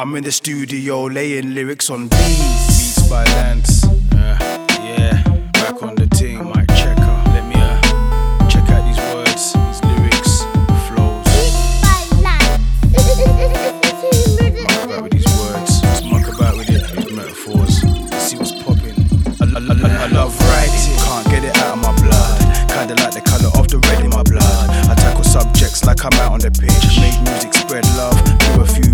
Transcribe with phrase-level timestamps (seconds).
[0.00, 2.68] I'm in the studio laying lyrics on beats.
[2.68, 3.82] Beats by Lans.
[4.14, 4.38] Uh,
[4.78, 5.24] yeah,
[5.54, 6.44] back on the team.
[6.54, 7.02] Mic checker.
[7.34, 10.46] Let me uh, check out these words, these lyrics,
[10.86, 11.26] flows.
[11.34, 11.98] Beats by
[14.54, 15.80] Muck about with these words.
[15.82, 17.82] Just muck about with it, these metaphors.
[17.82, 18.94] Let's see what's popping.
[19.42, 22.38] I, I, I, I love writing, can't get it out of my blood.
[22.70, 24.70] Kinda like the color of the red in my blood.
[24.86, 26.86] I tackle subjects like I'm out on the pitch.
[27.02, 28.87] Make music, spread love, do a few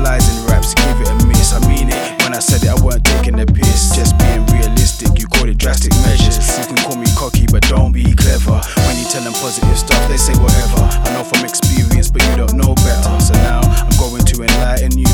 [0.00, 1.52] Lies in raps, give it a miss.
[1.52, 3.94] I mean it when I said it, I weren't taking the piss.
[3.94, 6.42] Just being realistic, you call it drastic measures.
[6.58, 8.58] You can call me cocky, but don't be clever.
[8.82, 10.82] When you tell them positive stuff, they say whatever.
[11.06, 13.14] I know from experience, but you don't know better.
[13.22, 15.06] So now I'm going to enlighten you,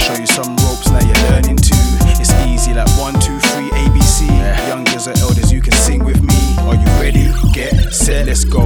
[0.00, 1.84] show you some ropes, now you're learning too.
[2.16, 4.24] It's easy like one, two, three, ABC.
[4.64, 6.40] Youngers or elders, you can sing with me.
[6.64, 7.28] Are you ready?
[7.52, 8.63] Get set, let's go.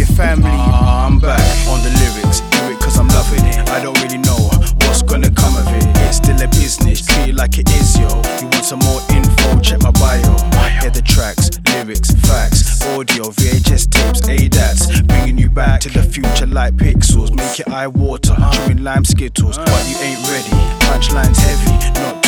[0.00, 0.48] Your family.
[0.48, 2.40] Uh, I'm back on the lyrics.
[2.40, 3.68] Do it cause I'm loving it.
[3.68, 4.48] I don't really know
[4.88, 5.84] what's gonna come of it.
[6.08, 8.08] It's still a business, treat it like it is, yo.
[8.40, 9.60] You want some more info?
[9.60, 10.32] Check my bio.
[10.80, 15.06] Hear the tracks, lyrics, facts, audio, VHS tapes, ADATs.
[15.06, 17.30] Bringing you back to the future like pixels.
[17.30, 19.58] Make your eye water, chewing lime skittles.
[19.58, 20.56] But you ain't ready.
[20.88, 22.19] Punchlines heavy, not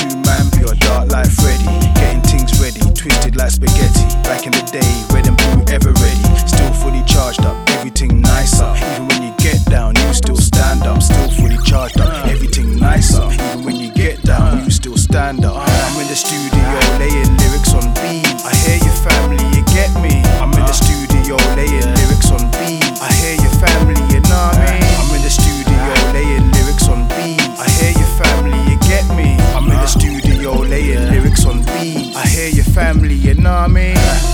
[15.43, 15.59] wonder.
[15.59, 18.27] I'm in the studio laying lyrics on beat.
[18.45, 20.23] I hear your family, you get me.
[20.39, 22.83] I'm in the studio laying lyrics on beat.
[23.01, 24.83] I hear your family, you know what I mean.
[25.01, 27.41] I'm in the studio laying lyrics on beat.
[27.59, 29.37] I hear your family, you get me.
[29.55, 32.17] I'm in the studio laying lyrics on beat.
[32.17, 34.32] I hear your family, you know what I mean.